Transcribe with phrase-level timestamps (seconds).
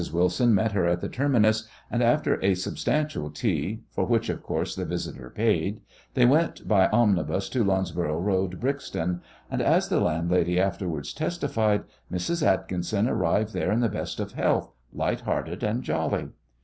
[0.11, 4.75] Wilson met her at the terminus, and after a substantial tea for which, of course,
[4.75, 5.79] the visitor paid
[6.15, 12.41] they went by omnibus to Loughborough Road, Brixton, and, as the landlady afterwards testified, Mrs.
[12.41, 16.29] Atkinson arrived there in the best of health, light hearted and jolly.